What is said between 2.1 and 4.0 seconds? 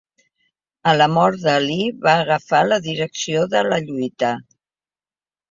agafar la direcció de la